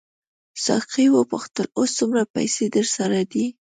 ساقي 0.65 1.05
وپوښتل 1.11 1.65
اوس 1.77 1.89
څومره 1.99 2.21
پیسې 2.35 2.65
درسره 2.75 3.19
دي. 3.31 3.45